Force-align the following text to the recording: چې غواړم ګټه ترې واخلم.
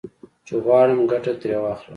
چې 0.45 0.53
غواړم 0.63 0.99
ګټه 1.11 1.33
ترې 1.39 1.57
واخلم. 1.61 1.89